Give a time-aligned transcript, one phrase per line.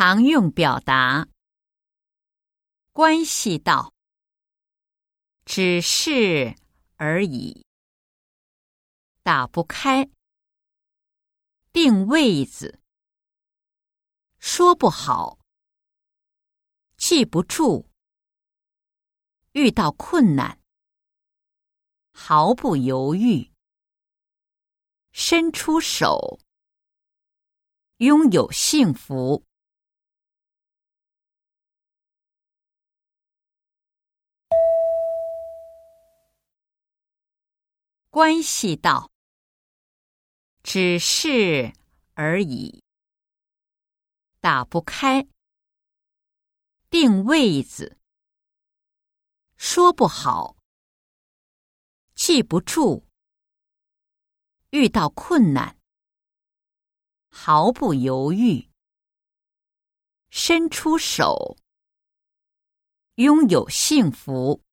[0.00, 1.26] 常用表达：
[2.92, 3.92] 关系到，
[5.44, 6.54] 只是
[6.94, 7.66] 而已。
[9.24, 10.08] 打不开，
[11.72, 12.80] 定位子，
[14.38, 15.40] 说不好，
[16.96, 17.90] 记不住，
[19.50, 20.62] 遇到困难，
[22.12, 23.50] 毫不犹豫，
[25.10, 26.38] 伸出手，
[27.96, 29.47] 拥有幸福。
[38.18, 39.12] 关系到，
[40.64, 41.72] 只是
[42.14, 42.82] 而已。
[44.40, 45.28] 打不开，
[46.90, 47.96] 定位子，
[49.56, 50.56] 说不好，
[52.16, 53.06] 记不住，
[54.70, 55.78] 遇到困难，
[57.28, 58.68] 毫不犹豫，
[60.30, 61.56] 伸出手，
[63.14, 64.64] 拥有幸福。